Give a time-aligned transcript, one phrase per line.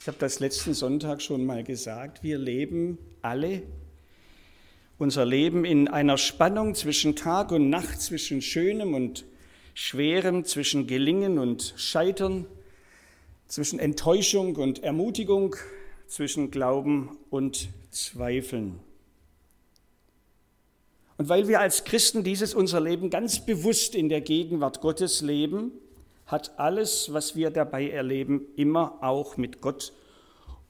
[0.00, 2.22] Ich habe das letzten Sonntag schon mal gesagt.
[2.22, 3.62] Wir leben alle
[4.96, 9.26] unser Leben in einer Spannung zwischen Tag und Nacht, zwischen Schönem und
[9.74, 12.46] Schwerem, zwischen Gelingen und Scheitern,
[13.46, 15.54] zwischen Enttäuschung und Ermutigung,
[16.06, 18.80] zwischen Glauben und Zweifeln.
[21.18, 25.72] Und weil wir als Christen dieses unser Leben ganz bewusst in der Gegenwart Gottes leben,
[26.30, 29.92] hat alles, was wir dabei erleben, immer auch mit Gott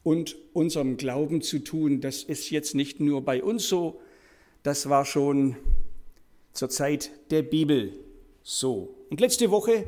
[0.02, 2.00] und unserem Glauben zu tun.
[2.00, 4.00] Das ist jetzt nicht nur bei uns so,
[4.62, 5.56] das war schon
[6.52, 7.92] zur Zeit der Bibel
[8.42, 8.94] so.
[9.10, 9.84] Und letzte Woche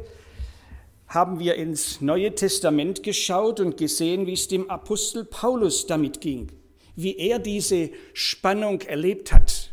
[1.08, 6.48] haben wir ins Neue Testament geschaut und gesehen, wie es dem Apostel Paulus damit ging,
[6.96, 9.72] wie er diese Spannung erlebt hat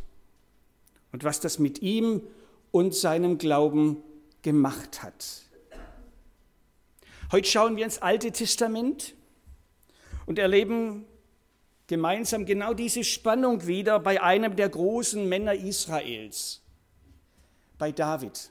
[1.12, 2.21] und was das mit ihm
[2.71, 3.98] und seinem Glauben
[4.41, 5.48] gemacht hat.
[7.32, 9.14] Heute schauen wir ins Alte Testament
[10.26, 11.06] und erleben
[11.86, 16.62] gemeinsam genau diese Spannung wieder bei einem der großen Männer Israels,
[17.77, 18.49] bei David.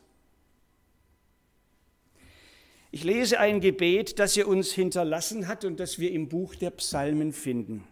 [2.91, 6.71] Ich lese ein Gebet, das er uns hinterlassen hat und das wir im Buch der
[6.71, 7.85] Psalmen finden.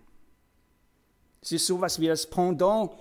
[1.43, 2.93] Es ist so etwas wie das Pendant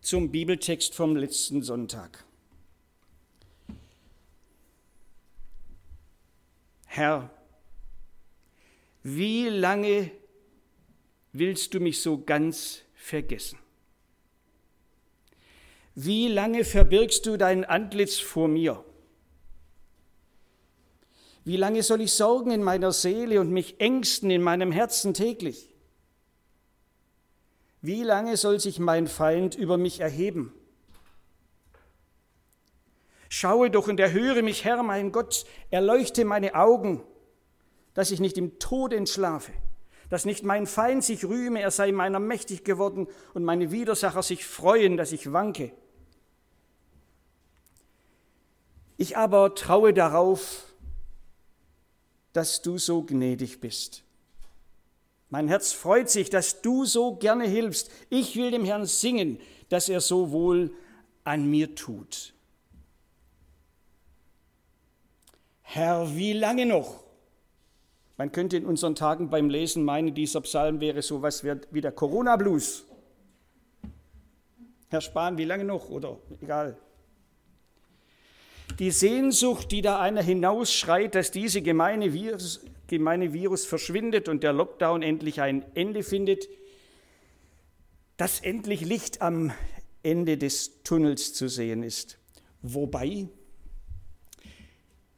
[0.00, 2.24] zum Bibeltext vom letzten Sonntag.
[6.86, 7.30] Herr,
[9.04, 10.10] wie lange
[11.32, 13.58] willst du mich so ganz vergessen?
[15.94, 18.82] Wie lange verbirgst du dein Antlitz vor mir?
[21.44, 25.74] Wie lange soll ich sorgen in meiner Seele und mich ängsten in meinem Herzen täglich?
[27.82, 30.54] Wie lange soll sich mein Feind über mich erheben?
[33.28, 37.04] Schaue doch und erhöre mich, Herr, mein Gott, erleuchte meine Augen
[37.94, 39.52] dass ich nicht im Tod entschlafe,
[40.10, 44.44] dass nicht mein Feind sich rühme, er sei meiner mächtig geworden und meine Widersacher sich
[44.44, 45.72] freuen, dass ich wanke.
[48.96, 50.64] Ich aber traue darauf,
[52.32, 54.02] dass du so gnädig bist.
[55.30, 57.90] Mein Herz freut sich, dass du so gerne hilfst.
[58.10, 60.72] Ich will dem Herrn singen, dass er so wohl
[61.24, 62.34] an mir tut.
[65.62, 67.03] Herr, wie lange noch?
[68.16, 71.92] Man könnte in unseren Tagen beim Lesen meinen, dieser Psalm wäre so etwas wie der
[71.92, 72.86] Corona-Blues.
[74.88, 75.88] Herr Spahn, wie lange noch?
[75.90, 76.76] Oder egal.
[78.78, 84.52] Die Sehnsucht, die da einer hinausschreit, dass diese gemeine Virus, gemeine Virus verschwindet und der
[84.52, 86.48] Lockdown endlich ein Ende findet,
[88.16, 89.52] dass endlich Licht am
[90.04, 92.18] Ende des Tunnels zu sehen ist.
[92.62, 93.28] Wobei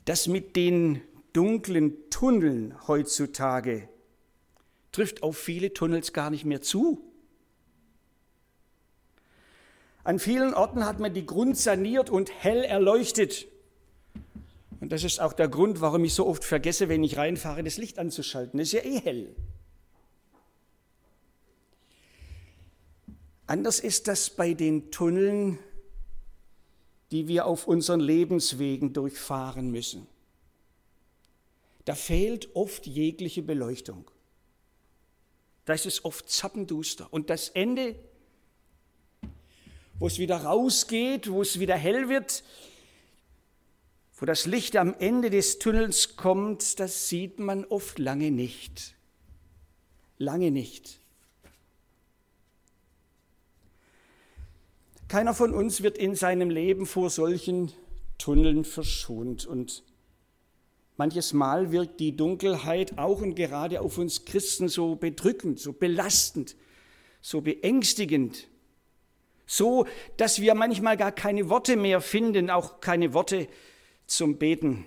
[0.07, 1.03] das mit den
[1.37, 3.91] dunklen Tunneln heutzutage
[4.91, 7.03] trifft auf viele Tunnels gar nicht mehr zu.
[10.03, 13.47] An vielen Orten hat man die Grund saniert und hell erleuchtet.
[14.81, 17.77] Und das ist auch der Grund, warum ich so oft vergesse, wenn ich reinfahre, das
[17.77, 18.59] Licht anzuschalten.
[18.59, 19.37] Das ist ja eh hell.
[23.47, 25.59] Anders ist das bei den Tunneln,
[27.11, 30.07] die wir auf unseren Lebenswegen durchfahren müssen
[31.87, 34.11] da fehlt oft jegliche Beleuchtung.
[35.65, 37.13] Da ist es oft zappenduster.
[37.13, 37.95] Und das Ende,
[39.99, 42.43] wo es wieder rausgeht, wo es wieder hell wird,
[44.17, 48.97] wo das Licht am Ende des Tunnels kommt, das sieht man oft lange nicht.
[50.19, 50.99] Lange nicht.
[55.07, 57.73] Keiner von uns wird in seinem Leben vor solchen
[58.19, 59.85] Tunneln verschont und
[60.97, 66.57] Manches Mal wirkt die Dunkelheit auch und gerade auf uns Christen so bedrückend, so belastend,
[67.21, 68.49] so beängstigend,
[69.47, 69.87] so
[70.17, 73.47] dass wir manchmal gar keine Worte mehr finden, auch keine Worte
[74.07, 74.87] zum Beten.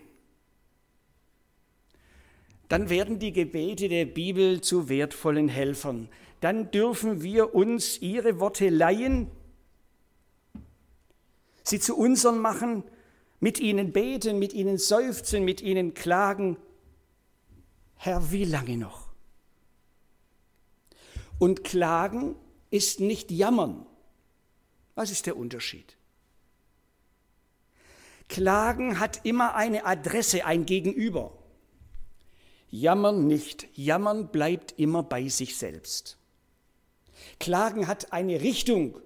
[2.69, 6.09] Dann werden die Gebete der Bibel zu wertvollen Helfern.
[6.39, 9.29] Dann dürfen wir uns ihre Worte leihen,
[11.63, 12.83] sie zu unseren machen
[13.39, 16.57] mit ihnen beten, mit ihnen seufzen, mit ihnen klagen.
[17.95, 19.09] Herr, wie lange noch?
[21.37, 22.35] Und klagen
[22.69, 23.85] ist nicht jammern.
[24.95, 25.95] Was ist der Unterschied?
[28.27, 31.31] Klagen hat immer eine Adresse, ein Gegenüber.
[32.69, 33.67] Jammern nicht.
[33.75, 36.17] Jammern bleibt immer bei sich selbst.
[37.39, 39.01] Klagen hat eine Richtung.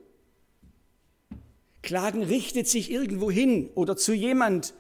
[1.84, 4.74] Klagen richtet sich irgendwo hin oder zu jemand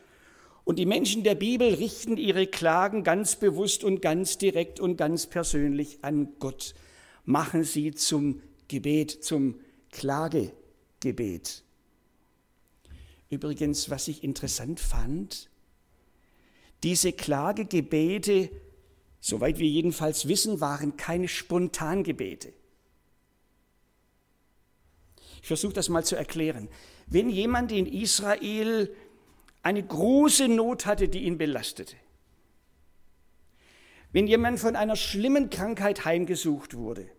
[0.66, 5.28] Und die Menschen der Bibel richten ihre Klagen ganz bewusst und ganz direkt und ganz
[5.28, 6.74] persönlich an Gott.
[7.26, 9.60] Machen sie zum Gebet, zum
[9.92, 11.64] Klagegebet.
[13.30, 15.50] Übrigens, was ich interessant fand,
[16.84, 18.50] diese Klagegebete,
[19.20, 22.54] soweit wir jedenfalls wissen, waren keine Spontangebete.
[25.42, 26.70] Ich versuche das mal zu erklären.
[27.08, 28.94] Wenn jemand in Israel
[29.62, 31.96] eine große Not hatte, die ihn belastete.
[34.12, 37.10] Wenn jemand von einer schlimmen Krankheit heimgesucht wurde.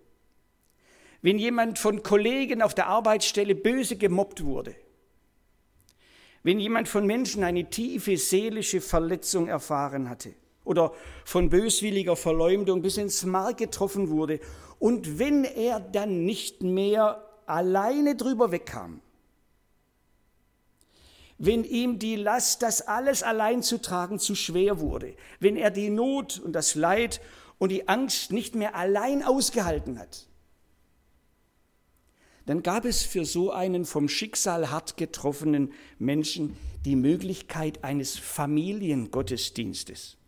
[1.22, 4.76] Wenn jemand von Kollegen auf der Arbeitsstelle böse gemobbt wurde.
[6.42, 10.92] Wenn jemand von Menschen eine tiefe seelische Verletzung erfahren hatte oder
[11.24, 14.40] von böswilliger Verleumdung bis ins Mark getroffen wurde
[14.78, 19.00] und wenn er dann nicht mehr alleine drüber wegkam,
[21.38, 25.90] wenn ihm die Last, das alles allein zu tragen, zu schwer wurde, wenn er die
[25.90, 27.20] Not und das Leid
[27.58, 30.26] und die Angst nicht mehr allein ausgehalten hat,
[32.46, 40.18] dann gab es für so einen vom Schicksal hart getroffenen Menschen die Möglichkeit eines Familiengottesdienstes.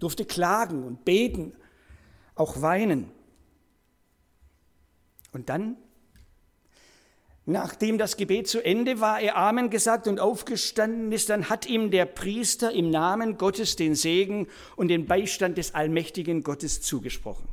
[0.00, 1.54] durfte klagen und beten,
[2.34, 3.10] auch weinen.
[5.30, 5.76] Und dann,
[7.46, 11.90] nachdem das Gebet zu Ende war, er Amen gesagt und aufgestanden ist, dann hat ihm
[11.90, 17.48] der Priester im Namen Gottes den Segen und den Beistand des allmächtigen Gottes zugesprochen.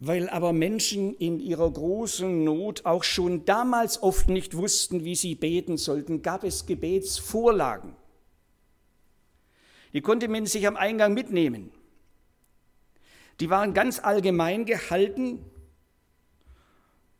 [0.00, 5.34] Weil aber Menschen in ihrer großen Not auch schon damals oft nicht wussten, wie sie
[5.34, 7.96] beten sollten, gab es Gebetsvorlagen.
[9.94, 11.70] Die konnte man sich am Eingang mitnehmen.
[13.40, 15.38] Die waren ganz allgemein gehalten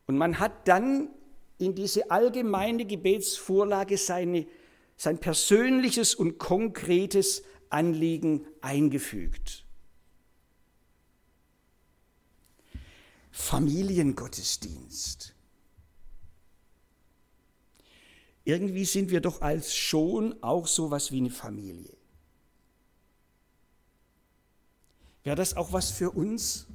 [0.07, 1.09] und man hat dann
[1.59, 4.47] in diese allgemeine Gebetsvorlage seine,
[4.97, 9.65] sein persönliches und konkretes Anliegen eingefügt.
[13.31, 15.35] Familiengottesdienst.
[18.45, 21.97] Irgendwie sind wir doch als schon auch so was wie eine Familie.
[25.25, 26.67] Wäre das auch was für uns?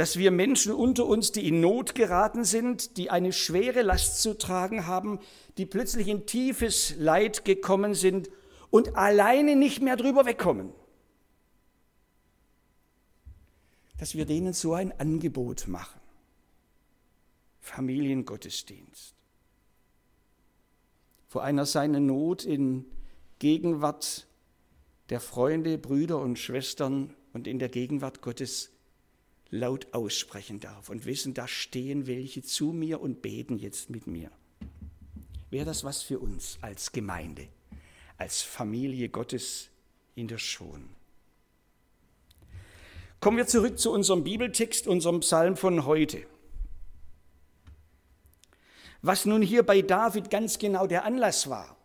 [0.00, 4.32] Dass wir Menschen unter uns, die in Not geraten sind, die eine schwere Last zu
[4.32, 5.18] tragen haben,
[5.58, 8.30] die plötzlich in tiefes Leid gekommen sind
[8.70, 10.72] und alleine nicht mehr drüber wegkommen.
[13.98, 16.00] dass wir denen so ein Angebot machen.
[17.60, 19.14] Familiengottesdienst.
[21.26, 22.86] Vor einer seiner Not in
[23.40, 24.26] Gegenwart
[25.10, 28.72] der Freunde, Brüder und Schwestern und in der Gegenwart Gottes
[29.50, 34.30] laut aussprechen darf und wissen, da stehen welche zu mir und beten jetzt mit mir.
[35.50, 37.48] Wäre das was für uns als Gemeinde,
[38.16, 39.68] als Familie Gottes
[40.14, 40.90] in der Schon?
[43.18, 46.24] Kommen wir zurück zu unserem Bibeltext, unserem Psalm von heute.
[49.02, 51.76] Was nun hier bei David ganz genau der Anlass war,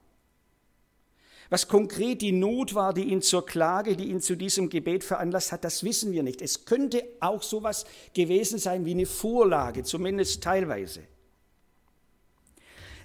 [1.49, 5.51] was konkret die Not war, die ihn zur Klage, die ihn zu diesem Gebet veranlasst
[5.51, 6.41] hat, das wissen wir nicht.
[6.41, 11.01] Es könnte auch sowas gewesen sein wie eine Vorlage, zumindest teilweise.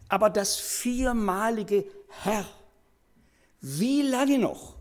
[0.08, 1.84] Aber das viermalige
[2.22, 2.46] Herr,
[3.60, 4.76] wie lange noch?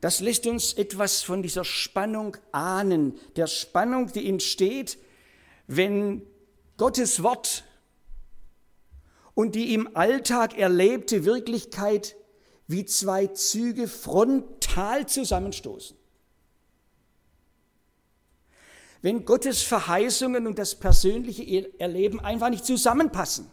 [0.00, 4.98] Das lässt uns etwas von dieser Spannung ahnen, der Spannung, die entsteht,
[5.66, 6.22] wenn
[6.78, 7.64] Gottes Wort
[9.40, 12.14] und die im Alltag erlebte Wirklichkeit
[12.66, 15.96] wie zwei Züge frontal zusammenstoßen.
[19.00, 23.50] Wenn Gottes Verheißungen und das persönliche Erleben einfach nicht zusammenpassen.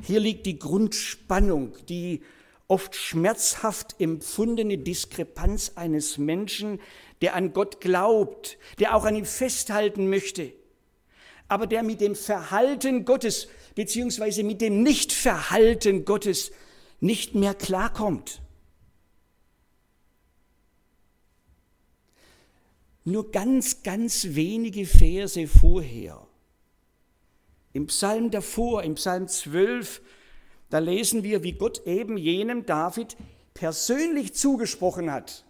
[0.00, 2.22] Hier liegt die Grundspannung, die
[2.68, 6.80] oft schmerzhaft empfundene Diskrepanz eines Menschen,
[7.20, 10.52] der an Gott glaubt, der auch an ihm festhalten möchte,
[11.48, 16.50] aber der mit dem Verhalten Gottes beziehungsweise mit dem Nichtverhalten Gottes
[17.00, 18.40] nicht mehr klarkommt.
[23.04, 26.26] Nur ganz, ganz wenige Verse vorher.
[27.72, 30.02] Im Psalm davor, im Psalm 12,
[30.68, 33.16] da lesen wir, wie Gott eben jenem David
[33.54, 35.44] persönlich zugesprochen hat.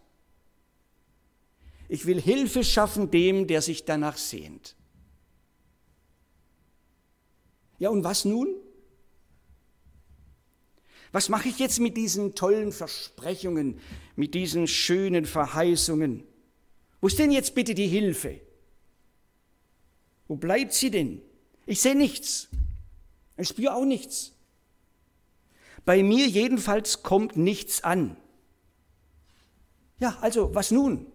[1.89, 4.77] Ich will Hilfe schaffen dem, der sich danach sehnt.
[7.79, 8.49] Ja, und was nun?
[11.13, 13.81] Was mache ich jetzt mit diesen tollen Versprechungen,
[14.17, 16.25] mit diesen schönen Verheißungen?
[17.01, 18.41] Wo ist denn jetzt bitte die Hilfe?
[20.27, 21.23] Wo bleibt sie denn?
[21.65, 22.49] Ich sehe nichts.
[23.37, 24.33] Ich spüre auch nichts.
[25.85, 28.17] Bei mir jedenfalls kommt nichts an.
[30.01, 31.07] Ja, also was nun?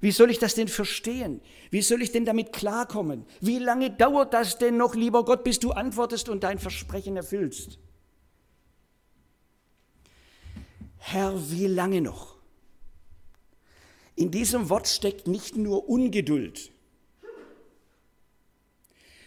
[0.00, 1.40] Wie soll ich das denn verstehen?
[1.70, 3.24] Wie soll ich denn damit klarkommen?
[3.40, 7.78] Wie lange dauert das denn noch, lieber Gott, bis du antwortest und dein Versprechen erfüllst?
[10.98, 12.36] Herr, wie lange noch?
[14.14, 16.72] In diesem Wort steckt nicht nur Ungeduld.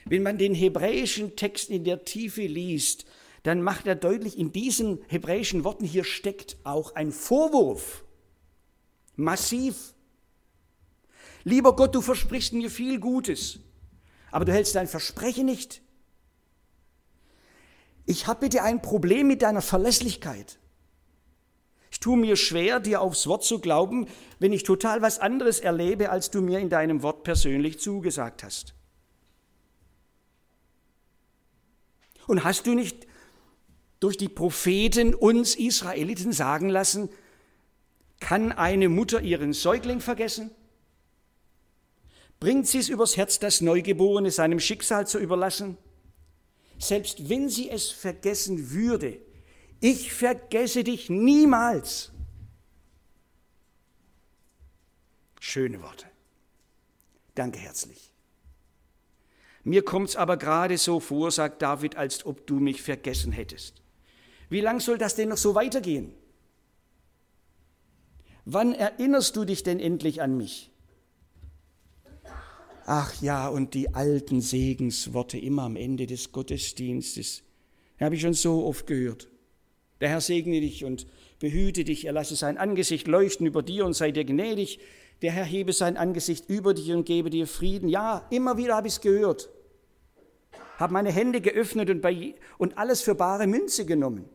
[0.05, 3.05] Wenn man den hebräischen Text in der Tiefe liest,
[3.43, 8.03] dann macht er deutlich, in diesen hebräischen Worten hier steckt auch ein Vorwurf.
[9.15, 9.93] Massiv.
[11.43, 13.59] Lieber Gott, du versprichst mir viel Gutes,
[14.31, 15.81] aber du hältst dein Versprechen nicht.
[18.05, 20.59] Ich habe bitte ein Problem mit deiner Verlässlichkeit.
[21.91, 24.07] Ich tue mir schwer, dir aufs Wort zu glauben,
[24.39, 28.73] wenn ich total was anderes erlebe, als du mir in deinem Wort persönlich zugesagt hast.
[32.27, 33.07] Und hast du nicht
[33.99, 37.09] durch die Propheten uns Israeliten sagen lassen,
[38.19, 40.51] kann eine Mutter ihren Säugling vergessen?
[42.41, 45.77] Bringt sie es übers Herz, das Neugeborene seinem Schicksal zu überlassen?
[46.79, 49.19] Selbst wenn sie es vergessen würde,
[49.79, 52.11] ich vergesse dich niemals.
[55.39, 56.07] Schöne Worte.
[57.35, 58.11] Danke herzlich.
[59.63, 63.83] Mir kommt's aber gerade so vor, sagt David, als ob du mich vergessen hättest.
[64.49, 66.11] Wie lang soll das denn noch so weitergehen?
[68.45, 70.70] Wann erinnerst du dich denn endlich an mich?
[72.85, 77.43] Ach ja, und die alten Segensworte immer am Ende des Gottesdienstes.
[77.99, 79.29] Habe ich schon so oft gehört.
[79.99, 81.05] Der Herr segne dich und
[81.39, 84.79] behüte dich, er lasse sein Angesicht leuchten über dir und sei dir gnädig.
[85.21, 87.87] Der Herr hebe sein Angesicht über dich und gebe dir Frieden.
[87.87, 89.49] Ja, immer wieder habe ich es gehört.
[90.77, 94.27] Habe meine Hände geöffnet und, bei, und alles für bare Münze genommen.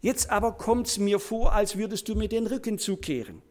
[0.00, 3.42] Jetzt aber kommt es mir vor, als würdest du mir den Rücken zukehren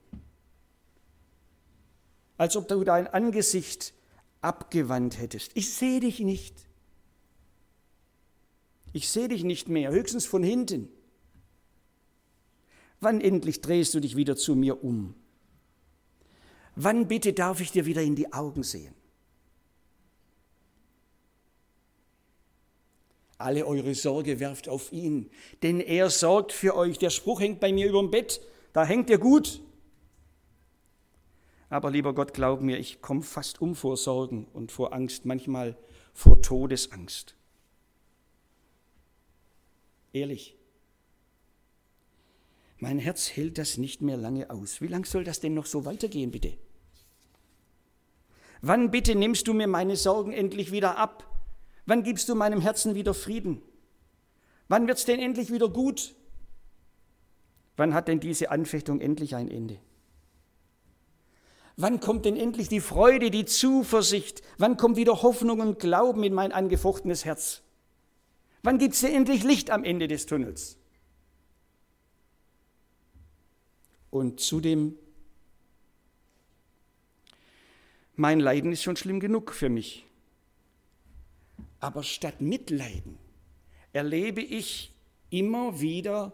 [2.37, 3.93] als ob du dein Angesicht
[4.41, 5.51] abgewandt hättest.
[5.55, 6.55] Ich sehe dich nicht.
[8.93, 10.89] Ich sehe dich nicht mehr, höchstens von hinten.
[12.99, 15.13] Wann endlich drehst du dich wieder zu mir um?
[16.75, 18.93] Wann bitte darf ich dir wieder in die Augen sehen?
[23.39, 25.29] Alle eure Sorge werft auf ihn,
[25.61, 26.97] denn er sorgt für euch.
[26.97, 28.41] Der Spruch hängt bei mir über dem Bett,
[28.73, 29.61] da hängt er gut.
[31.69, 35.77] Aber lieber Gott, glaub mir, ich komme fast um vor Sorgen und vor Angst, manchmal
[36.13, 37.35] vor Todesangst.
[40.13, 40.55] Ehrlich,
[42.79, 44.81] mein Herz hält das nicht mehr lange aus.
[44.81, 46.57] Wie lang soll das denn noch so weitergehen, bitte?
[48.61, 51.23] Wann bitte nimmst du mir meine Sorgen endlich wieder ab?
[51.85, 53.61] Wann gibst du meinem Herzen wieder Frieden?
[54.67, 56.15] Wann wird's denn endlich wieder gut?
[57.77, 59.79] Wann hat denn diese Anfechtung endlich ein Ende?
[61.79, 64.41] Wann kommt denn endlich die Freude, die Zuversicht?
[64.57, 67.61] Wann kommt wieder Hoffnung und Glauben in mein angefochtenes Herz?
[68.63, 70.77] Wann gibt es denn endlich Licht am Ende des Tunnels?
[74.09, 74.97] Und zudem,
[78.15, 80.03] mein Leiden ist schon schlimm genug für mich.
[81.79, 83.19] Aber statt Mitleiden
[83.93, 84.91] erlebe ich
[85.29, 86.33] immer wieder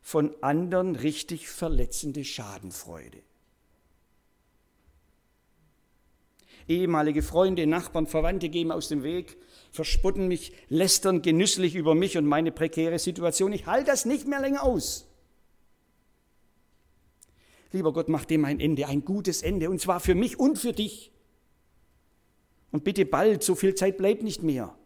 [0.00, 3.22] von anderen richtig verletzende Schadenfreude.
[6.68, 9.36] Ehemalige Freunde, Nachbarn, Verwandte gehen aus dem Weg,
[9.70, 13.52] verspotten mich, lästern genüsslich über mich und meine prekäre Situation.
[13.52, 15.08] Ich halte das nicht mehr länger aus.
[17.72, 20.72] Lieber Gott, mach dem ein Ende, ein gutes Ende, und zwar für mich und für
[20.72, 21.10] dich.
[22.70, 24.76] Und bitte bald, so viel Zeit bleibt nicht mehr.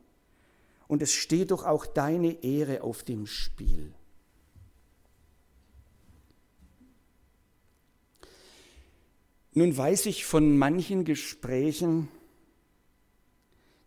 [0.89, 3.93] Und es steht doch auch deine Ehre auf dem Spiel.
[9.59, 12.09] Nun weiß ich von manchen Gesprächen,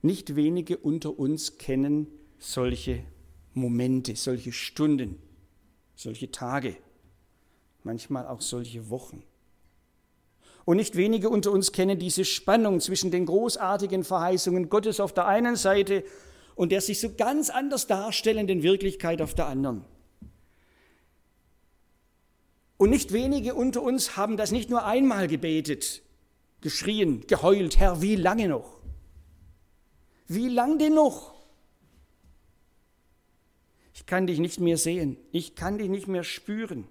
[0.02, 2.08] Nicht wenige unter uns kennen
[2.40, 3.04] solche
[3.54, 5.22] Momente, solche Stunden,
[5.94, 6.76] solche Tage,
[7.84, 9.22] manchmal auch solche Wochen.
[10.66, 15.28] Und nicht wenige unter uns kennen diese Spannung zwischen den großartigen Verheißungen Gottes auf der
[15.28, 16.04] einen Seite
[16.56, 19.86] und der sich so ganz anders darstellenden Wirklichkeit auf der anderen.
[22.80, 26.02] Und nicht wenige unter uns haben das nicht nur einmal gebetet,
[26.62, 28.80] geschrien, geheult, Herr, wie lange noch?
[30.28, 31.36] Wie lang denn noch?
[33.94, 36.88] Ich kann dich nicht mehr sehen, ich kann dich nicht mehr spüren.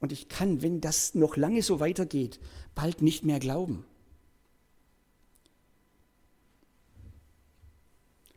[0.00, 2.40] Und ich kann, wenn das noch lange so weitergeht,
[2.74, 3.84] bald nicht mehr glauben.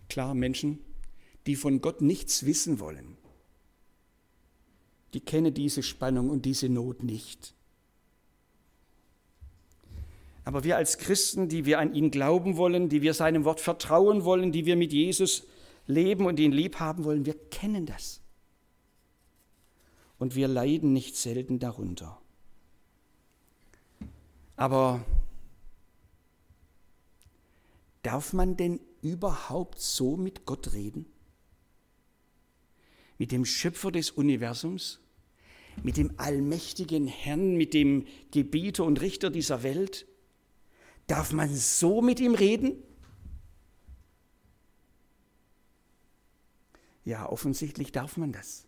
[0.10, 0.80] Klar, Menschen,
[1.48, 3.16] die von Gott nichts wissen wollen,
[5.14, 7.54] die kennen diese Spannung und diese Not nicht.
[10.44, 14.24] Aber wir als Christen, die wir an ihn glauben wollen, die wir seinem Wort vertrauen
[14.24, 15.44] wollen, die wir mit Jesus
[15.86, 18.22] leben und ihn lieb haben wollen, wir kennen das.
[20.18, 22.20] Und wir leiden nicht selten darunter.
[24.56, 25.06] Aber
[28.04, 31.06] darf man denn überhaupt so mit Gott reden?
[33.20, 35.00] Mit dem Schöpfer des Universums?
[35.84, 40.08] Mit dem allmächtigen Herrn, mit dem Gebieter und Richter dieser Welt?
[41.06, 42.82] Darf man so mit ihm reden?
[47.06, 48.66] Ja, offensichtlich darf man das.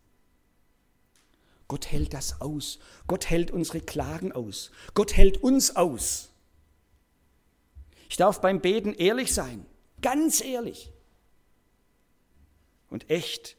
[1.68, 2.80] Gott hält das aus.
[3.08, 4.72] Gott hält unsere Klagen aus.
[4.94, 6.34] Gott hält uns aus.
[8.10, 9.66] Ich darf beim Beten ehrlich sein,
[10.02, 10.92] ganz ehrlich
[12.90, 13.56] und echt.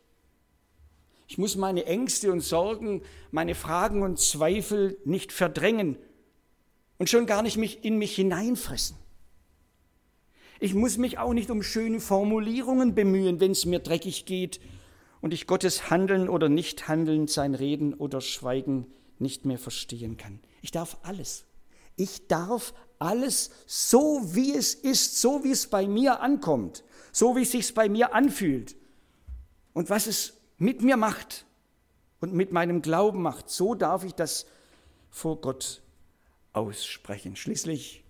[1.33, 5.97] Ich muss meine Ängste und Sorgen, meine Fragen und Zweifel nicht verdrängen
[6.99, 8.99] und schon gar nicht mich in mich hineinfressen.
[10.61, 14.61] Ich muss mich auch nicht um schöne Formulierungen bemühen, wenn es mir dreckig geht
[15.23, 18.85] und ich Gottes Handeln oder Nichthandeln, sein Reden oder Schweigen
[19.19, 20.39] nicht mehr verstehen kann.
[20.61, 21.47] Ich darf alles.
[21.97, 27.43] Ich darf alles so, wie es ist, so wie es bei mir ankommt, so wie
[27.43, 28.77] es sich bei mir anfühlt
[29.73, 31.45] und was es mit mir macht
[32.21, 34.47] und mit meinem Glauben macht, so darf ich das
[35.11, 35.83] vor Gott
[36.53, 37.35] aussprechen.
[37.37, 38.05] Schließlich,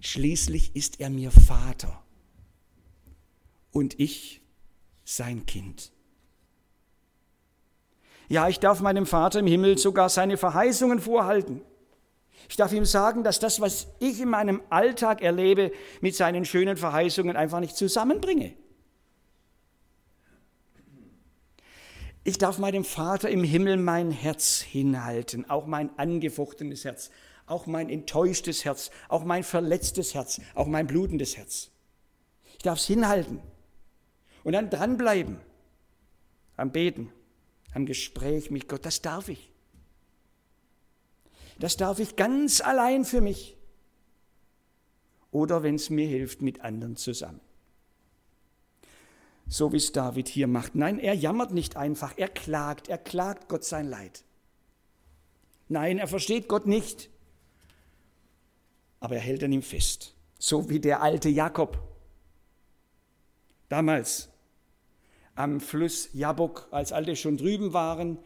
[0.00, 2.02] schließlich ist er mir Vater
[3.70, 4.40] und ich
[5.04, 5.92] sein Kind.
[8.28, 11.60] Ja, ich darf meinem Vater im Himmel sogar seine Verheißungen vorhalten.
[12.48, 16.78] Ich darf ihm sagen, dass das, was ich in meinem Alltag erlebe, mit seinen schönen
[16.78, 18.54] Verheißungen einfach nicht zusammenbringe.
[22.22, 27.10] Ich darf meinem Vater im Himmel mein Herz hinhalten, auch mein angefochtenes Herz,
[27.46, 31.70] auch mein enttäuschtes Herz, auch mein verletztes Herz, auch mein blutendes Herz.
[32.52, 33.40] Ich darf es hinhalten
[34.44, 35.38] und dann dranbleiben
[36.56, 37.10] am Beten,
[37.72, 38.84] am Gespräch mit Gott.
[38.84, 39.50] Das darf ich.
[41.58, 43.56] Das darf ich ganz allein für mich.
[45.30, 47.40] Oder wenn es mir hilft, mit anderen zusammen
[49.50, 50.76] so wie es David hier macht.
[50.76, 54.24] Nein, er jammert nicht einfach, er klagt, er klagt Gott sein Leid.
[55.68, 57.10] Nein, er versteht Gott nicht,
[59.00, 61.78] aber er hält an ihm fest, so wie der alte Jakob.
[63.68, 64.28] Damals
[65.34, 68.18] am Fluss Jabok, als alle schon drüben waren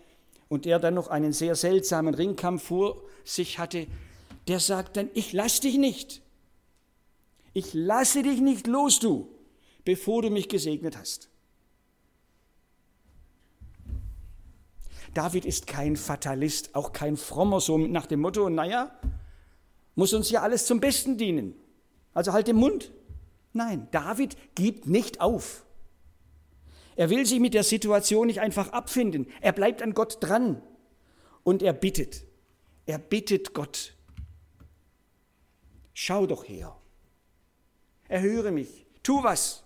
[0.48, 3.86] und er dann noch einen sehr seltsamen Ringkampf vor sich hatte,
[4.46, 6.20] der sagt dann, ich lass dich nicht.
[7.54, 9.33] Ich lasse dich nicht los, du
[9.84, 11.28] bevor du mich gesegnet hast.
[15.14, 18.98] David ist kein Fatalist, auch kein Frommer, so nach dem Motto, naja,
[19.94, 21.54] muss uns ja alles zum Besten dienen.
[22.12, 22.92] Also halt den Mund.
[23.52, 25.64] Nein, David gibt nicht auf.
[26.96, 29.26] Er will sich mit der Situation nicht einfach abfinden.
[29.40, 30.62] Er bleibt an Gott dran
[31.42, 32.24] und er bittet.
[32.86, 33.94] Er bittet Gott.
[35.92, 36.76] Schau doch her.
[38.08, 38.86] Erhöre mich.
[39.02, 39.63] Tu was.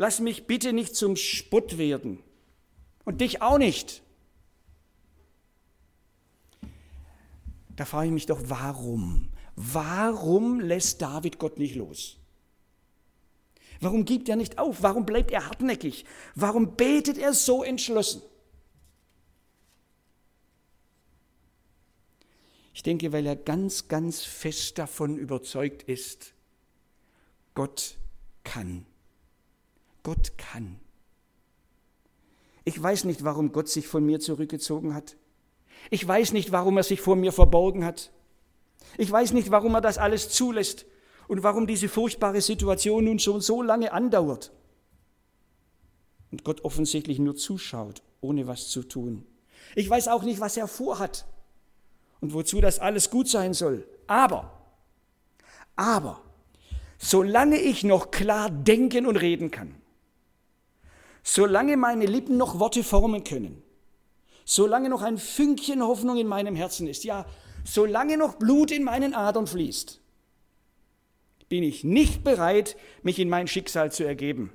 [0.00, 2.22] Lass mich bitte nicht zum Spott werden.
[3.04, 4.02] Und dich auch nicht.
[7.76, 9.28] Da frage ich mich doch, warum?
[9.56, 12.16] Warum lässt David Gott nicht los?
[13.82, 14.82] Warum gibt er nicht auf?
[14.82, 16.06] Warum bleibt er hartnäckig?
[16.34, 18.22] Warum betet er so entschlossen?
[22.72, 26.32] Ich denke, weil er ganz, ganz fest davon überzeugt ist,
[27.52, 27.98] Gott
[28.44, 28.86] kann.
[30.02, 30.80] Gott kann.
[32.64, 35.16] Ich weiß nicht, warum Gott sich von mir zurückgezogen hat.
[35.90, 38.12] Ich weiß nicht, warum er sich vor mir verborgen hat.
[38.98, 40.86] Ich weiß nicht, warum er das alles zulässt
[41.28, 44.52] und warum diese furchtbare Situation nun schon so lange andauert.
[46.30, 49.26] Und Gott offensichtlich nur zuschaut, ohne was zu tun.
[49.74, 51.26] Ich weiß auch nicht, was er vorhat
[52.20, 53.86] und wozu das alles gut sein soll.
[54.06, 54.52] Aber,
[55.76, 56.20] aber,
[56.98, 59.79] solange ich noch klar denken und reden kann,
[61.22, 63.62] solange meine Lippen noch Worte formen können,
[64.44, 67.26] solange noch ein Fünkchen Hoffnung in meinem Herzen ist, ja,
[67.64, 70.00] solange noch Blut in meinen Adern fließt,
[71.48, 74.52] bin ich nicht bereit, mich in mein Schicksal zu ergeben,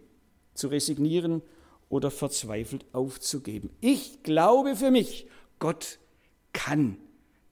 [0.54, 1.42] zu resignieren
[1.90, 3.70] oder verzweifelt aufzugeben.
[3.82, 5.28] Ich glaube für mich,
[5.60, 6.00] Gott
[6.54, 6.98] kann.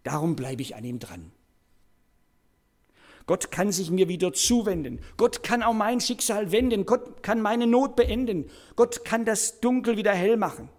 [0.04, 1.32] Darum bleibe ich an ihm dran.
[3.26, 5.00] Gott kann sich mir wieder zuwenden.
[5.16, 6.86] Gott kann auch mein Schicksal wenden.
[6.86, 8.50] Gott kann meine Not beenden.
[8.76, 10.70] Gott kann das Dunkel wieder hell machen.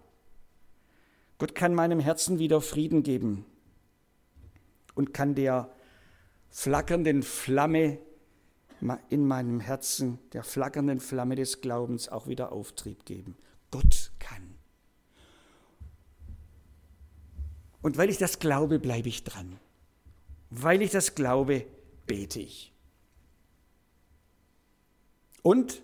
[1.37, 3.45] Gott kann meinem Herzen wieder Frieden geben
[4.93, 5.69] und kann der
[6.49, 7.97] flackernden Flamme
[9.09, 13.35] in meinem Herzen, der flackernden Flamme des Glaubens auch wieder Auftrieb geben.
[13.71, 14.55] Gott kann.
[17.81, 19.59] Und weil ich das glaube, bleibe ich dran.
[20.49, 21.65] Weil ich das glaube,
[22.05, 22.73] bete ich.
[25.41, 25.81] Und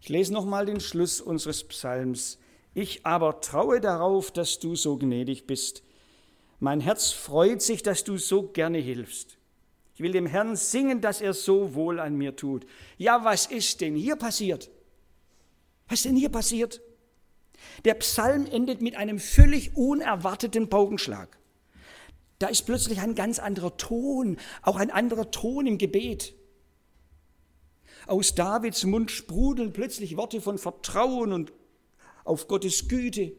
[0.00, 2.38] ich lese nochmal den Schluss unseres Psalms.
[2.74, 5.82] Ich aber traue darauf, dass du so gnädig bist.
[6.60, 9.36] Mein Herz freut sich, dass du so gerne hilfst.
[9.94, 12.66] Ich will dem Herrn singen, dass er so wohl an mir tut.
[12.98, 14.70] Ja, was ist denn hier passiert?
[15.88, 16.80] Was ist denn hier passiert?
[17.84, 21.38] Der Psalm endet mit einem völlig unerwarteten Paukenschlag.
[22.38, 26.34] Da ist plötzlich ein ganz anderer Ton, auch ein anderer Ton im Gebet.
[28.06, 31.52] Aus Davids Mund sprudeln plötzlich Worte von Vertrauen und
[32.24, 33.32] auf Gottes Güte,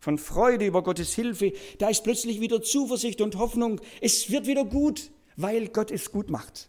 [0.00, 1.52] von Freude über Gottes Hilfe.
[1.78, 3.80] Da ist plötzlich wieder Zuversicht und Hoffnung.
[4.00, 6.68] Es wird wieder gut, weil Gott es gut macht.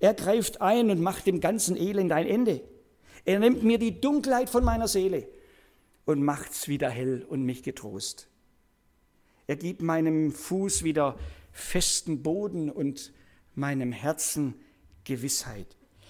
[0.00, 2.62] Er greift ein und macht dem ganzen Elend ein Ende.
[3.24, 5.28] Er nimmt mir die Dunkelheit von meiner Seele
[6.04, 8.28] und macht's wieder hell und mich getrost.
[9.46, 11.16] Er gibt meinem Fuß wieder
[11.52, 13.12] festen Boden und
[13.54, 14.54] meinem Herzen
[15.04, 15.66] Gewissheit.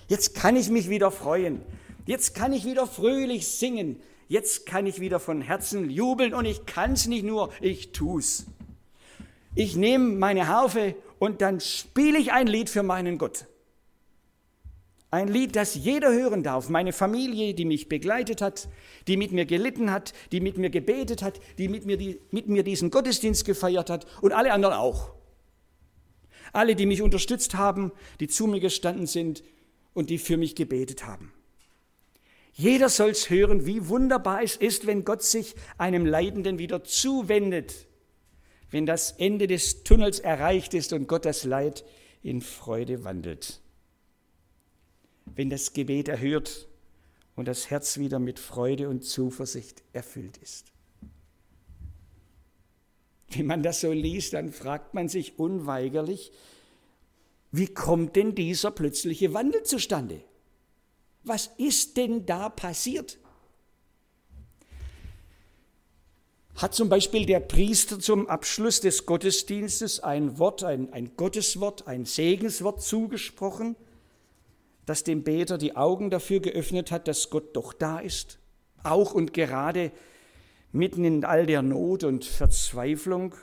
[0.09, 1.61] Jetzt kann ich mich wieder freuen.
[2.07, 4.01] Jetzt kann ich wieder fröhlich singen.
[4.29, 8.47] Jetzt kann ich wieder von Herzen jubeln und ich kann's nicht nur, ich tu's.
[9.55, 13.47] Ich nehme meine Harfe und dann spiele ich ein Lied für meinen Gott.
[15.11, 16.69] Ein Lied, das jeder hören darf.
[16.69, 18.69] Meine Familie, die mich begleitet hat,
[19.07, 22.49] die mit mir gelitten hat, die mit mir gebetet hat, die mit mir, die, mit
[22.49, 25.13] mir diesen Gottesdienst gefeiert hat und alle anderen auch.
[26.53, 29.45] Alle, die mich unterstützt haben, die zu mir gestanden sind
[29.95, 31.33] und die für mich gebetet haben.
[32.53, 37.87] Jeder soll es hören, wie wunderbar es ist, wenn Gott sich einem Leidenden wieder zuwendet,
[38.71, 41.85] wenn das Ende des Tunnels erreicht ist und Gott das Leid
[42.23, 43.61] in Freude wandelt
[45.35, 46.69] wenn das Gebet erhört
[47.35, 50.73] und das Herz wieder mit Freude und Zuversicht erfüllt ist.
[53.31, 56.33] Wenn man das so liest, dann fragt man sich unweigerlich,
[57.53, 60.23] wie kommt denn dieser plötzliche Wandel zustande?
[61.25, 63.19] Was ist denn da passiert?
[66.57, 72.07] Hat zum Beispiel der Priester zum Abschluss des Gottesdienstes ein Wort, ein, ein Gotteswort, ein
[72.07, 73.77] Segenswort zugesprochen?
[74.87, 78.39] Das dem Beter die Augen dafür geöffnet hat, dass Gott doch da ist,
[78.83, 79.93] auch und gerade
[80.73, 83.35] mitten in all der Not und Verzweiflung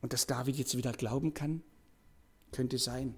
[0.00, 1.62] und dass David jetzt wieder glauben kann?
[2.50, 3.14] Könnte sein.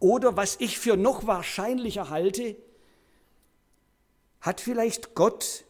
[0.00, 2.56] Oder was ich für noch wahrscheinlicher halte,
[4.40, 5.64] hat vielleicht Gott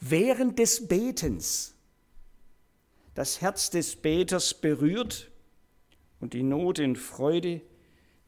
[0.00, 1.74] während des Betens
[3.14, 5.30] das Herz des Beters berührt
[6.20, 7.62] und die Not in Freude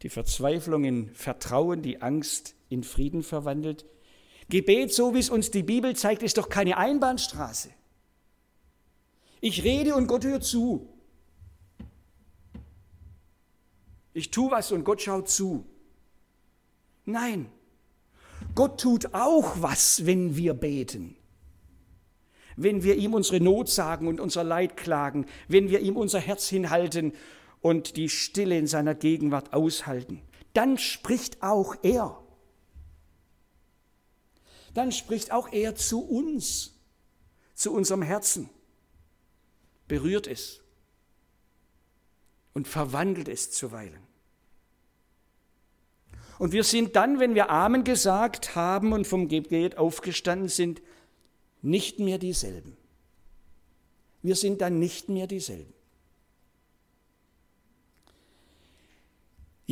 [0.02, 3.86] die Verzweiflung in Vertrauen, die Angst in Frieden verwandelt.
[4.48, 7.70] Gebet, so wie es uns die Bibel zeigt, ist doch keine Einbahnstraße.
[9.40, 10.88] Ich rede und Gott hört zu.
[14.12, 15.64] Ich tue was und Gott schaut zu.
[17.04, 17.50] Nein,
[18.54, 21.16] Gott tut auch was, wenn wir beten.
[22.56, 26.48] Wenn wir ihm unsere Not sagen und unser Leid klagen, wenn wir ihm unser Herz
[26.48, 27.12] hinhalten
[27.62, 30.20] und die Stille in seiner Gegenwart aushalten,
[30.52, 32.18] dann spricht auch er.
[34.74, 36.74] Dann spricht auch er zu uns,
[37.54, 38.50] zu unserem Herzen,
[39.86, 40.60] berührt es
[42.52, 44.02] und verwandelt es zuweilen.
[46.38, 50.82] Und wir sind dann, wenn wir Amen gesagt haben und vom Gebet aufgestanden sind,
[51.60, 52.76] nicht mehr dieselben.
[54.22, 55.72] Wir sind dann nicht mehr dieselben.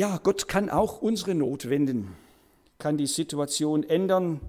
[0.00, 2.16] Ja, Gott kann auch unsere Not wenden,
[2.78, 4.40] kann die Situation ändern,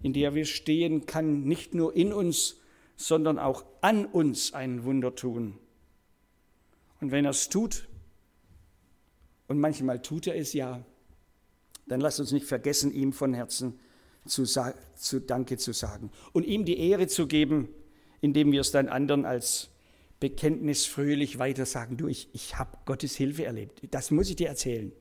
[0.00, 2.60] in der wir stehen, kann nicht nur in uns,
[2.94, 5.58] sondern auch an uns ein Wunder tun.
[7.00, 7.88] Und wenn er es tut,
[9.48, 10.84] und manchmal tut er es ja,
[11.88, 13.80] dann lasst uns nicht vergessen, ihm von Herzen
[14.24, 17.68] zu, zu Danke zu sagen und ihm die Ehre zu geben,
[18.20, 19.68] indem wir es dann anderen als
[20.22, 23.82] Bekenntnis fröhlich weiter sagen, du, ich, ich habe Gottes Hilfe erlebt.
[23.90, 24.92] Das muss ich dir erzählen.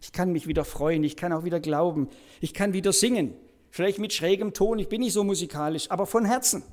[0.00, 2.08] Ich kann mich wieder freuen, ich kann auch wieder glauben,
[2.40, 3.34] ich kann wieder singen.
[3.70, 6.64] Vielleicht mit schrägem Ton, ich bin nicht so musikalisch, aber von Herzen.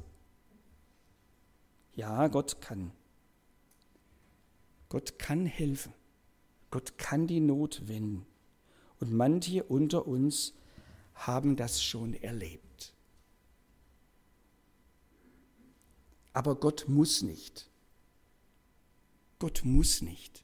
[1.95, 2.91] Ja, Gott kann.
[4.89, 5.93] Gott kann helfen.
[6.71, 8.25] Gott kann die Not wenden.
[8.99, 10.55] Und manche unter uns
[11.13, 12.72] haben das schon erlebt.
[16.33, 17.69] Aber Gott muss nicht.
[19.39, 20.43] Gott muss nicht.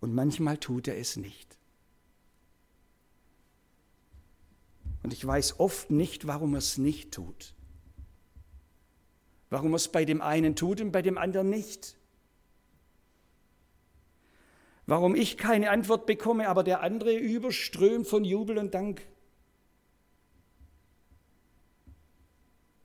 [0.00, 1.56] Und manchmal tut er es nicht.
[5.02, 7.54] Und ich weiß oft nicht, warum er es nicht tut.
[9.50, 11.96] Warum er es bei dem einen tut und bei dem anderen nicht.
[14.86, 19.06] Warum ich keine Antwort bekomme, aber der andere überströmt von Jubel und Dank.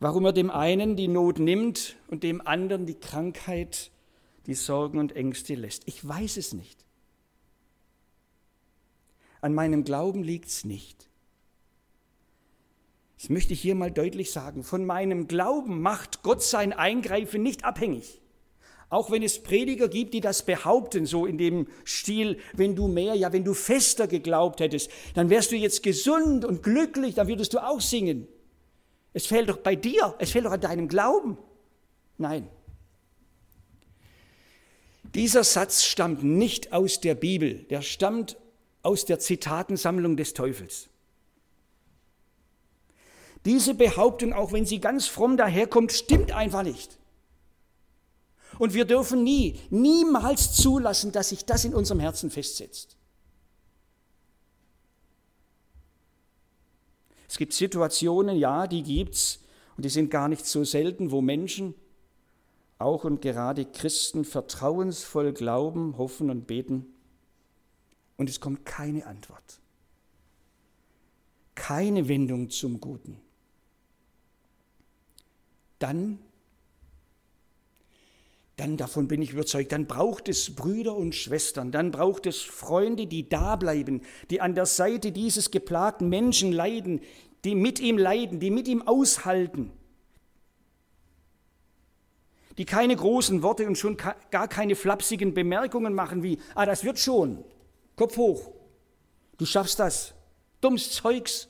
[0.02, 3.92] Warum er dem einen die Not nimmt und dem anderen die Krankheit,
[4.48, 5.84] die Sorgen und Ängste lässt.
[5.86, 6.84] Ich weiß es nicht.
[9.42, 11.08] An meinem Glauben liegt es nicht.
[13.20, 14.64] Das möchte ich hier mal deutlich sagen.
[14.64, 18.22] Von meinem Glauben macht Gott sein Eingreifen nicht abhängig.
[18.90, 23.14] Auch wenn es Prediger gibt, die das behaupten, so in dem Stil, wenn du mehr,
[23.14, 27.54] ja, wenn du fester geglaubt hättest, dann wärst du jetzt gesund und glücklich, dann würdest
[27.54, 28.28] du auch singen.
[29.14, 31.38] Es fehlt doch bei dir, es fehlt doch an deinem Glauben.
[32.18, 32.48] Nein.
[35.14, 38.38] Dieser Satz stammt nicht aus der Bibel, der stammt
[38.84, 40.88] aus der Zitatensammlung des Teufels.
[43.46, 46.98] Diese Behauptung, auch wenn sie ganz fromm daherkommt, stimmt einfach nicht.
[48.60, 52.96] Und wir dürfen nie, niemals zulassen, dass sich das in unserem Herzen festsetzt.
[57.32, 59.40] Es gibt Situationen, ja, die gibt's
[59.78, 61.74] und die sind gar nicht so selten, wo Menschen,
[62.78, 66.88] auch und gerade Christen, vertrauensvoll glauben, hoffen und beten
[68.18, 69.62] und es kommt keine Antwort.
[71.56, 73.18] Keine Wendung zum Guten.
[75.80, 76.20] Dann
[78.62, 83.08] dann davon bin ich überzeugt, dann braucht es Brüder und Schwestern, dann braucht es Freunde,
[83.08, 87.02] die da bleiben, die an der Seite dieses geplagten Menschen leiden,
[87.44, 89.72] die mit ihm leiden, die mit ihm aushalten,
[92.60, 97.00] die keine großen Worte und schon gar keine flapsigen Bemerkungen machen wie, ah, das wird
[97.00, 97.44] schon,
[97.96, 98.52] Kopf hoch,
[99.40, 100.14] du schaffst das,
[100.62, 101.48] dummes Zeugs.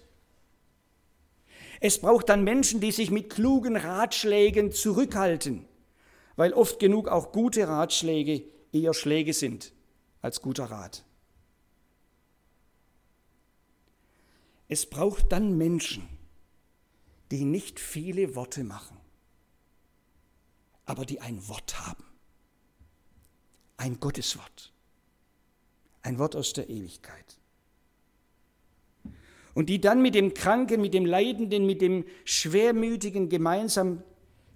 [1.82, 5.66] Es braucht dann Menschen, die sich mit klugen Ratschlägen zurückhalten
[6.36, 9.74] weil oft genug auch gute Ratschläge eher Schläge sind
[10.22, 11.04] als guter Rat.
[14.68, 16.08] Es braucht dann Menschen,
[17.32, 18.98] die nicht viele Worte machen,
[20.86, 22.04] aber die ein Wort haben.
[23.78, 24.72] Ein Gotteswort.
[26.04, 27.38] Ein Wort aus der Ewigkeit.
[29.54, 34.04] Und die dann mit dem Kranken, mit dem Leidenden, mit dem Schwermütigen gemeinsam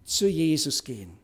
[0.06, 1.18] zu Jesus gehen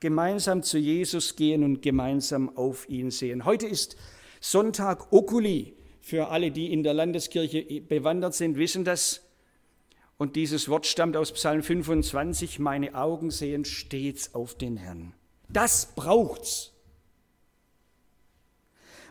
[0.00, 3.44] gemeinsam zu Jesus gehen und gemeinsam auf ihn sehen.
[3.44, 3.96] Heute ist
[4.40, 5.76] Sonntag Oculi.
[6.00, 9.22] Für alle, die in der Landeskirche bewandert sind, wissen das.
[10.16, 12.58] Und dieses Wort stammt aus Psalm 25.
[12.58, 15.12] Meine Augen sehen stets auf den Herrn.
[15.48, 16.72] Das braucht's.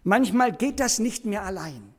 [0.04, 1.94] Manchmal geht das nicht mehr allein.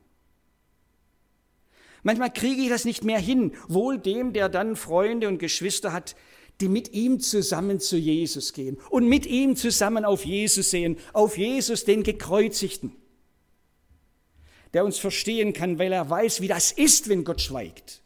[2.03, 6.15] Manchmal kriege ich das nicht mehr hin, wohl dem, der dann Freunde und Geschwister hat,
[6.61, 11.37] die mit ihm zusammen zu Jesus gehen und mit ihm zusammen auf Jesus sehen, auf
[11.37, 12.95] Jesus, den Gekreuzigten,
[14.73, 18.01] der uns verstehen kann, weil er weiß, wie das ist, wenn Gott schweigt.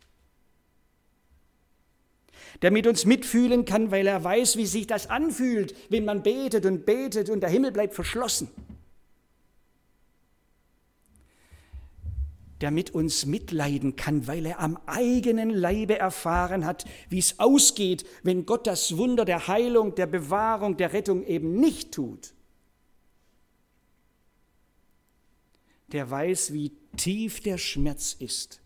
[2.62, 6.66] Der mit uns mitfühlen kann, weil er weiß, wie sich das anfühlt, wenn man betet
[6.66, 8.50] und betet und der Himmel bleibt verschlossen.
[12.62, 18.06] Der mit uns mitleiden kann, weil er am eigenen Leibe erfahren hat, wie es ausgeht,
[18.24, 22.34] wenn Gott das Wunder der Heilung, der Bewahrung, der Rettung eben nicht tut.
[25.90, 28.62] Der weiß, wie tief der Schmerz ist,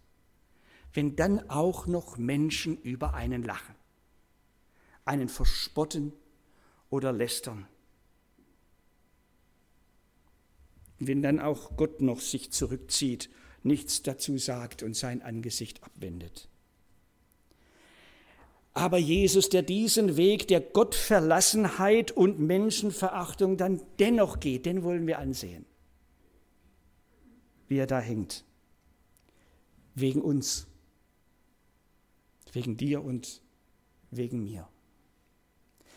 [0.94, 3.76] wenn dann auch noch Menschen über einen lachen,
[5.06, 6.14] einen verspotten
[6.90, 7.68] oder lästern.
[11.00, 13.30] wenn dann auch Gott noch sich zurückzieht,
[13.64, 16.48] nichts dazu sagt und sein Angesicht abwendet.
[18.74, 25.20] Aber Jesus, der diesen Weg der Gottverlassenheit und Menschenverachtung dann dennoch geht, den wollen wir
[25.20, 25.66] ansehen.
[27.68, 28.46] Wie er da hängt.
[29.96, 30.68] Wegen uns.
[32.54, 33.42] Wegen dir und
[34.12, 34.68] wegen mir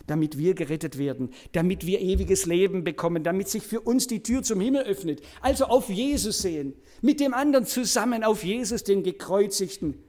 [0.07, 4.43] damit wir gerettet werden, damit wir ewiges Leben bekommen, damit sich für uns die Tür
[4.43, 5.23] zum Himmel öffnet.
[5.41, 10.03] Also auf Jesus sehen, mit dem anderen zusammen auf Jesus, den gekreuzigten,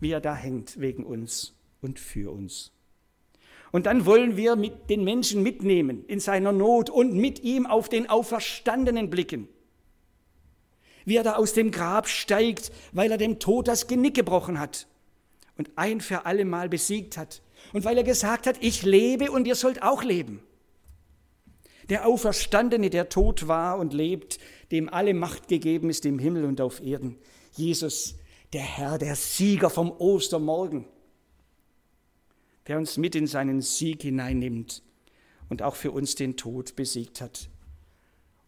[0.00, 2.72] wie er da hängt wegen uns und für uns.
[3.72, 7.88] Und dann wollen wir mit den Menschen mitnehmen in seiner Not und mit ihm auf
[7.88, 9.48] den Auferstandenen blicken.
[11.04, 14.86] Wie er da aus dem Grab steigt, weil er dem Tod das Genick gebrochen hat
[15.56, 19.46] und ein für alle Mal besiegt hat und weil er gesagt hat, ich lebe und
[19.46, 20.42] ihr sollt auch leben.
[21.88, 24.38] Der Auferstandene, der tot war und lebt,
[24.72, 27.16] dem alle Macht gegeben ist im Himmel und auf Erden.
[27.52, 28.16] Jesus,
[28.52, 30.84] der Herr, der Sieger vom Ostermorgen,
[32.66, 34.82] der uns mit in seinen Sieg hineinnimmt
[35.48, 37.48] und auch für uns den Tod besiegt hat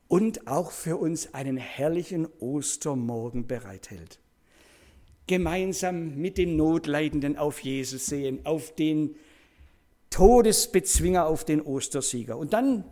[0.08, 4.18] und auch für uns einen herrlichen Ostermorgen bereithält
[5.28, 9.14] gemeinsam mit dem Notleidenden auf Jesus sehen, auf den
[10.10, 12.36] Todesbezwinger, auf den Ostersieger.
[12.36, 12.84] Und dann,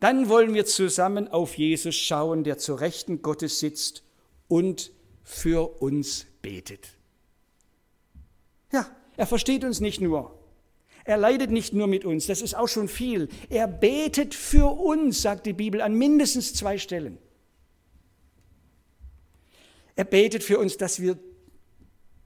[0.00, 4.02] dann wollen wir zusammen auf Jesus schauen, der zur Rechten Gottes sitzt
[4.48, 6.98] und für uns betet.
[8.72, 10.38] Ja, er versteht uns nicht nur.
[11.04, 13.28] Er leidet nicht nur mit uns, das ist auch schon viel.
[13.48, 17.18] Er betet für uns, sagt die Bibel an mindestens zwei Stellen.
[19.96, 21.18] Er betet für uns, dass wir,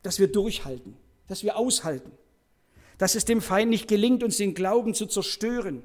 [0.02, 2.12] dass wir durchhalten, dass wir aushalten,
[2.98, 5.83] dass es dem Feind nicht gelingt, uns den Glauben zu zerstören,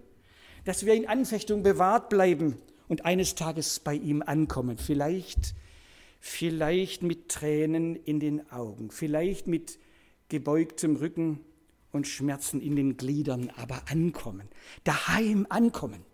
[0.65, 4.77] dass wir in Anfechtung bewahrt bleiben und eines Tages bei ihm ankommen.
[4.77, 5.55] Vielleicht,
[6.19, 9.79] vielleicht mit Tränen in den Augen, vielleicht mit
[10.29, 11.39] gebeugtem Rücken
[11.91, 14.47] und Schmerzen in den Gliedern, aber ankommen,
[14.83, 16.05] daheim ankommen.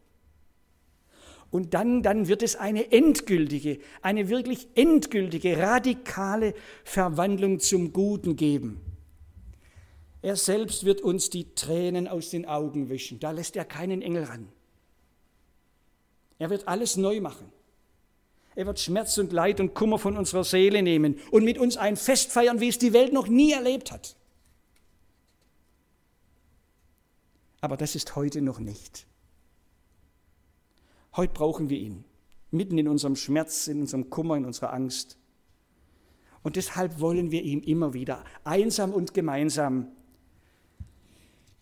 [1.57, 8.79] Und dann, dann wird es eine endgültige, eine wirklich endgültige, radikale Verwandlung zum Guten geben.
[10.21, 13.19] Er selbst wird uns die Tränen aus den Augen wischen.
[13.19, 14.49] Da lässt er keinen Engel ran.
[16.37, 17.51] Er wird alles neu machen.
[18.53, 21.97] Er wird Schmerz und Leid und Kummer von unserer Seele nehmen und mit uns ein
[21.97, 24.15] Fest feiern, wie es die Welt noch nie erlebt hat.
[27.61, 29.07] Aber das ist heute noch nicht.
[31.15, 32.03] Heute brauchen wir ihn,
[32.51, 35.17] mitten in unserem Schmerz, in unserem Kummer, in unserer Angst.
[36.43, 39.87] Und deshalb wollen wir ihm immer wieder einsam und gemeinsam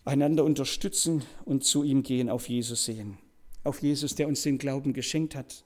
[0.04, 3.18] einander unterstützen und zu ihm gehen, auf Jesus sehen.
[3.64, 5.64] Auf Jesus, der uns den Glauben geschenkt hat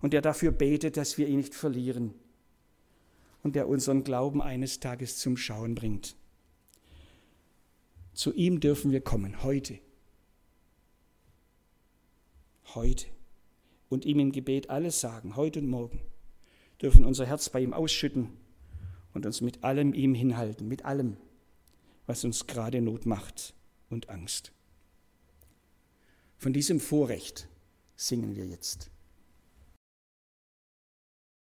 [0.00, 2.14] und der dafür betet, dass wir ihn nicht verlieren
[3.42, 6.16] und der unseren Glauben eines Tages zum Schauen bringt.
[8.12, 9.78] Zu ihm dürfen wir kommen, heute
[12.74, 13.06] heute
[13.88, 16.00] und ihm im Gebet alles sagen, heute und morgen,
[16.80, 18.30] dürfen unser Herz bei ihm ausschütten
[19.14, 21.16] und uns mit allem ihm hinhalten, mit allem,
[22.06, 23.54] was uns gerade Not macht
[23.88, 24.52] und Angst.
[26.36, 27.48] Von diesem Vorrecht
[27.96, 28.90] singen wir jetzt.